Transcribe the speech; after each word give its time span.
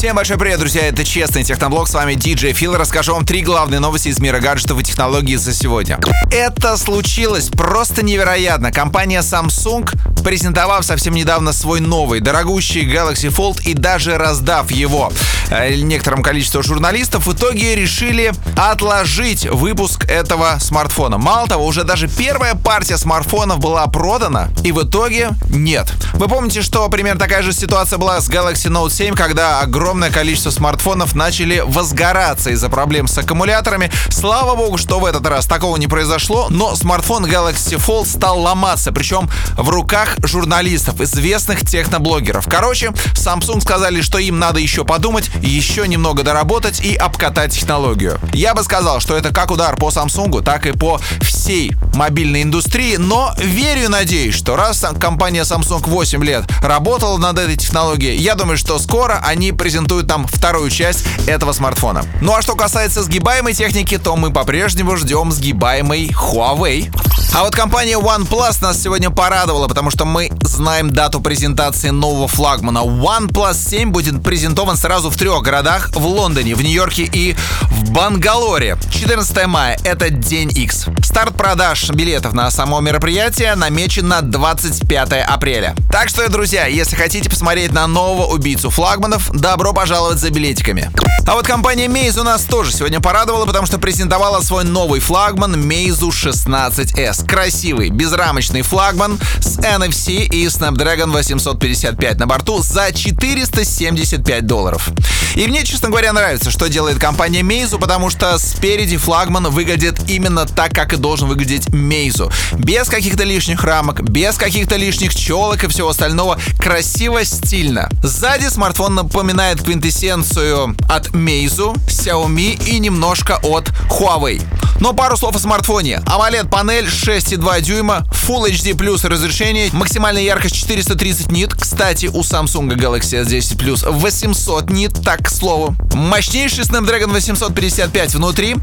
Всем 0.00 0.16
большой 0.16 0.38
привет, 0.38 0.58
друзья, 0.58 0.88
это 0.88 1.04
Честный 1.04 1.44
Техноблог, 1.44 1.86
с 1.86 1.92
вами 1.92 2.14
DJ 2.14 2.54
Фил. 2.54 2.74
Расскажу 2.74 3.12
вам 3.12 3.26
три 3.26 3.42
главные 3.42 3.80
новости 3.80 4.08
из 4.08 4.18
мира 4.18 4.40
гаджетов 4.40 4.80
и 4.80 4.82
технологий 4.82 5.36
за 5.36 5.52
сегодня. 5.52 5.98
Это 6.32 6.78
случилось 6.78 7.50
просто 7.50 8.02
невероятно. 8.02 8.72
Компания 8.72 9.20
Samsung, 9.20 9.86
презентовав 10.22 10.84
совсем 10.84 11.14
недавно 11.14 11.52
свой 11.52 11.80
новый 11.80 12.20
дорогущий 12.20 12.82
Galaxy 12.86 13.28
Fold 13.28 13.62
и 13.62 13.74
даже 13.74 14.18
раздав 14.18 14.70
его 14.70 15.12
э, 15.50 15.74
некоторому 15.76 16.22
количеству 16.22 16.62
журналистов, 16.62 17.26
в 17.26 17.32
итоге 17.32 17.74
решили 17.74 18.32
отложить 18.56 19.46
выпуск 19.46 20.04
этого 20.06 20.58
смартфона. 20.60 21.18
Мало 21.18 21.48
того, 21.48 21.66
уже 21.66 21.84
даже 21.84 22.08
первая 22.08 22.54
партия 22.54 22.96
смартфонов 22.96 23.58
была 23.58 23.86
продана, 23.86 24.48
и 24.62 24.72
в 24.72 24.82
итоге 24.82 25.30
нет. 25.48 25.92
Вы 26.14 26.28
помните, 26.28 26.62
что 26.62 26.88
примерно 26.88 27.20
такая 27.20 27.42
же 27.42 27.52
ситуация 27.52 27.98
была 27.98 28.20
с 28.20 28.28
Galaxy 28.28 28.70
Note 28.70 28.90
7, 28.90 29.14
когда 29.14 29.60
огромное 29.60 30.10
количество 30.10 30.50
смартфонов 30.50 31.14
начали 31.14 31.62
возгораться 31.64 32.50
из-за 32.50 32.68
проблем 32.68 33.06
с 33.06 33.16
аккумуляторами. 33.18 33.90
Слава 34.08 34.54
богу, 34.54 34.78
что 34.78 35.00
в 35.00 35.04
этот 35.04 35.26
раз 35.26 35.46
такого 35.46 35.76
не 35.76 35.86
произошло, 35.86 36.48
но 36.50 36.74
смартфон 36.76 37.26
Galaxy 37.26 37.76
Fold 37.76 38.06
стал 38.06 38.40
ломаться, 38.40 38.92
причем 38.92 39.28
в 39.56 39.68
руках 39.70 40.09
журналистов, 40.22 41.00
известных 41.00 41.66
техноблогеров. 41.66 42.46
Короче, 42.48 42.88
Samsung 43.14 43.60
сказали, 43.60 44.00
что 44.00 44.18
им 44.18 44.38
надо 44.38 44.60
еще 44.60 44.84
подумать, 44.84 45.30
еще 45.42 45.86
немного 45.88 46.22
доработать 46.22 46.80
и 46.80 46.94
обкатать 46.94 47.52
технологию. 47.52 48.18
Я 48.32 48.54
бы 48.54 48.62
сказал, 48.62 49.00
что 49.00 49.16
это 49.16 49.32
как 49.32 49.50
удар 49.50 49.76
по 49.76 49.88
Samsung, 49.88 50.42
так 50.42 50.66
и 50.66 50.72
по 50.72 51.00
всей 51.22 51.72
мобильной 51.94 52.42
индустрии, 52.42 52.96
но 52.96 53.34
верю 53.38 53.84
и 53.84 53.88
надеюсь, 53.88 54.34
что 54.34 54.56
раз 54.56 54.84
компания 54.98 55.42
Samsung 55.42 55.88
8 55.88 56.24
лет 56.24 56.44
работала 56.62 57.18
над 57.18 57.38
этой 57.38 57.56
технологией, 57.56 58.16
я 58.16 58.34
думаю, 58.34 58.56
что 58.56 58.78
скоро 58.78 59.22
они 59.24 59.52
презентуют 59.52 60.08
нам 60.08 60.26
вторую 60.26 60.70
часть 60.70 61.04
этого 61.26 61.52
смартфона. 61.52 62.04
Ну 62.20 62.34
а 62.34 62.42
что 62.42 62.54
касается 62.54 63.02
сгибаемой 63.02 63.54
техники, 63.54 63.98
то 63.98 64.16
мы 64.16 64.32
по-прежнему 64.32 64.96
ждем 64.96 65.32
сгибаемый 65.32 66.08
Huawei. 66.08 66.90
А 67.32 67.44
вот 67.44 67.54
компания 67.54 67.96
OnePlus 67.96 68.60
нас 68.60 68.82
сегодня 68.82 69.10
порадовала, 69.10 69.68
потому 69.68 69.90
что 69.90 70.04
мы 70.04 70.30
знаем 70.60 70.90
дату 70.90 71.22
презентации 71.22 71.88
нового 71.88 72.28
флагмана. 72.28 72.80
OnePlus 72.80 73.54
7 73.54 73.92
будет 73.92 74.22
презентован 74.22 74.76
сразу 74.76 75.08
в 75.08 75.16
трех 75.16 75.40
городах, 75.40 75.88
в 75.94 76.04
Лондоне, 76.04 76.54
в 76.54 76.62
Нью-Йорке 76.62 77.04
и 77.04 77.34
в 77.70 77.90
Бангалоре. 77.92 78.76
14 78.90 79.46
мая— 79.46 79.78
это 79.84 80.10
День 80.10 80.50
X. 80.54 80.84
Старт 81.02 81.34
продаж 81.34 81.88
билетов 81.88 82.34
на 82.34 82.50
само 82.50 82.80
мероприятие 82.80 83.54
намечен 83.54 84.06
на 84.06 84.20
25 84.20 85.12
апреля. 85.26 85.74
Так 85.90 86.10
что, 86.10 86.28
друзья, 86.28 86.66
если 86.66 86.94
хотите 86.94 87.30
посмотреть 87.30 87.72
на 87.72 87.86
нового 87.86 88.26
убийцу 88.26 88.68
флагманов, 88.68 89.30
добро 89.32 89.72
пожаловать 89.72 90.18
за 90.18 90.28
билетиками. 90.28 90.90
А 91.26 91.34
вот 91.34 91.46
компания 91.46 91.86
Meizu 91.86 92.22
нас 92.22 92.42
тоже 92.42 92.72
сегодня 92.72 93.00
порадовала, 93.00 93.46
потому 93.46 93.64
что 93.64 93.78
презентовала 93.78 94.42
свой 94.42 94.64
новый 94.64 95.00
флагман 95.00 95.54
Meizu 95.54 96.10
16S 96.10 97.26
красивый 97.26 97.88
безрамочный 97.88 98.62
флагман 98.62 99.18
с 99.38 99.58
NFC 99.58 100.24
и 100.24 100.49
Snapdragon 100.50 101.10
855 101.10 102.18
на 102.18 102.26
борту 102.26 102.62
за 102.62 102.92
475 102.92 104.46
долларов. 104.46 104.90
И 105.36 105.46
мне, 105.46 105.64
честно 105.64 105.88
говоря, 105.88 106.12
нравится, 106.12 106.50
что 106.50 106.68
делает 106.68 106.98
компания 106.98 107.42
Meizu, 107.42 107.78
потому 107.78 108.10
что 108.10 108.36
спереди 108.38 108.96
флагман 108.96 109.48
выглядит 109.48 110.08
именно 110.08 110.46
так, 110.46 110.72
как 110.72 110.92
и 110.92 110.96
должен 110.96 111.28
выглядеть 111.28 111.68
Meizu. 111.68 112.32
Без 112.58 112.88
каких-то 112.88 113.24
лишних 113.24 113.62
рамок, 113.62 114.02
без 114.02 114.36
каких-то 114.36 114.76
лишних 114.76 115.14
челок 115.14 115.62
и 115.64 115.68
всего 115.68 115.90
остального. 115.90 116.38
Красиво, 116.58 117.24
стильно. 117.24 117.88
Сзади 118.02 118.48
смартфон 118.48 118.94
напоминает 118.96 119.62
квинтэссенцию 119.62 120.76
от 120.88 121.08
Meizu, 121.08 121.74
Xiaomi 121.86 122.62
и 122.66 122.78
немножко 122.78 123.38
от 123.42 123.68
Huawei. 123.88 124.42
Но 124.80 124.94
пару 124.94 125.16
слов 125.16 125.36
о 125.36 125.38
смартфоне. 125.38 126.02
AMOLED-панель 126.06 126.86
6,2 126.86 127.60
дюйма, 127.60 128.06
Full 128.10 128.50
HD 128.50 129.08
разрешение, 129.08 129.68
максимальная 129.72 130.22
яркость 130.22 130.39
430 130.48 131.30
нит. 131.30 131.52
Кстати, 131.54 132.06
у 132.06 132.20
Samsung 132.20 132.68
Galaxy 132.76 133.22
S10 133.22 133.56
Plus 133.56 133.90
800 133.90 134.70
нит, 134.70 134.92
так 135.04 135.24
к 135.24 135.28
слову. 135.28 135.74
Мощнейший 135.92 136.64
Snapdragon 136.64 137.12
855 137.12 138.14
внутри, 138.14 138.56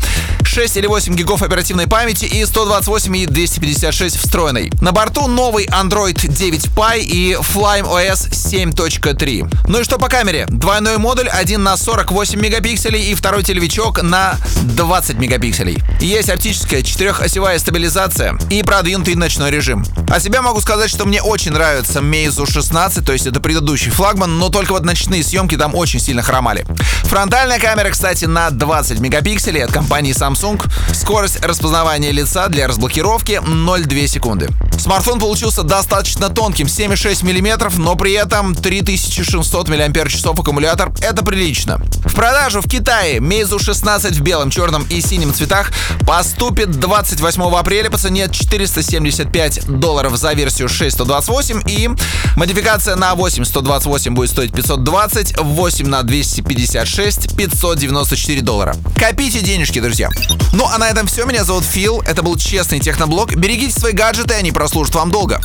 6 0.48 0.78
или 0.78 0.88
8 0.88 1.14
гигов 1.14 1.44
оперативной 1.44 1.88
памяти 1.88 2.26
и 2.26 2.46
128 2.46 3.18
и 3.18 3.26
256 3.26 4.18
встроенной. 4.18 4.72
На 4.82 4.94
борту 4.94 5.28
новый 5.28 5.66
Android 5.66 6.16
9 6.16 6.68
Pie 6.68 7.02
и 7.02 7.34
Flyme 7.34 7.84
OS 7.84 8.32
7.3. 8.32 9.68
Ну 9.68 9.82
и 9.82 9.84
что 9.84 9.98
по 9.98 10.08
камере? 10.08 10.46
Двойной 10.48 10.98
модуль, 10.98 11.28
один 11.28 11.64
на 11.64 11.76
48 11.76 12.40
мегапикселей 12.40 13.12
и 13.12 13.14
второй 13.14 13.44
телевичок 13.44 14.02
на 14.02 14.38
20 14.76 15.18
мегапикселей. 15.18 15.84
Есть 16.00 16.30
оптическая 16.30 16.82
четырехосевая 16.82 17.60
стабилизация 17.60 18.40
и 18.50 18.64
продвинутый 18.64 19.16
ночной 19.16 19.52
режим. 19.52 19.86
О 20.10 20.20
себе 20.20 20.40
могу 20.40 20.62
сказать, 20.62 20.90
что 20.90 21.06
мне 21.06 21.22
очень 21.22 21.52
нравится 21.52 22.00
Meizu 22.00 22.50
16, 22.50 23.06
то 23.06 23.12
есть 23.12 23.28
это 23.28 23.42
предыдущий 23.42 23.92
флагман, 23.92 24.40
но 24.40 24.50
только 24.50 24.72
вот 24.72 24.86
ночные 24.86 25.24
съемки 25.24 25.58
там 25.58 25.76
очень 25.76 26.00
сильно 26.00 26.24
хромали. 26.24 26.66
Фронтальная 27.04 27.60
камера, 27.60 27.90
кстати, 27.90 28.26
на 28.26 28.50
20 28.50 29.00
мегапикселей 29.02 29.64
от 29.64 29.72
компании 29.72 30.16
Samsung. 30.16 30.37
Скорость 30.94 31.44
распознавания 31.44 32.12
лица 32.12 32.48
для 32.48 32.68
разблокировки 32.68 33.42
0,2 33.44 34.08
секунды. 34.08 34.50
Смартфон 34.78 35.20
получился 35.20 35.64
достаточно 35.64 36.30
тонким, 36.30 36.68
7,6 36.68 37.24
мм, 37.24 37.72
но 37.78 37.96
при 37.96 38.14
этом 38.14 38.56
3600 38.56 39.70
мАч 39.70 40.26
аккумулятор. 40.26 40.92
Это 41.02 41.24
прилично. 41.24 41.80
В 42.06 42.16
продажу 42.16 42.62
в 42.62 42.68
Китае 42.68 43.18
Meizu 43.18 43.62
16 43.62 44.16
в 44.16 44.22
белом, 44.22 44.50
черном 44.50 44.86
и 44.90 45.02
синем 45.02 45.34
цветах 45.34 45.72
поступит 46.06 46.72
28 46.72 47.44
апреля 47.56 47.90
по 47.90 47.98
цене 47.98 48.30
475 48.32 49.66
долларов 49.68 50.16
за 50.16 50.34
версию 50.34 50.70
6128 50.70 51.62
и 51.68 51.90
модификация 52.36 52.96
на 52.96 53.16
8128 53.16 54.14
будет 54.14 54.30
стоить 54.30 54.54
520, 54.54 55.38
8 55.38 55.88
на 55.88 56.04
256 56.04 57.36
594 57.36 58.42
доллара. 58.42 58.76
Копите 58.96 59.42
денежки, 59.42 59.80
друзья. 59.80 60.10
Ну 60.54 60.66
а 60.66 60.78
на 60.78 60.90
этом 60.90 61.08
все. 61.08 61.26
Меня 61.26 61.44
зовут 61.44 61.64
Фил. 61.66 62.02
Это 62.08 62.24
был 62.24 62.38
честный 62.38 62.80
техноблог. 62.80 63.36
Берегите 63.36 63.78
свои 63.78 63.94
гаджеты, 63.94 64.34
они 64.34 64.52
прослужат 64.78 64.96
вам 64.96 65.12
долго. 65.12 65.40